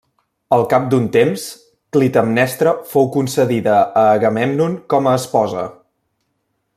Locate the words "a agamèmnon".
4.05-4.79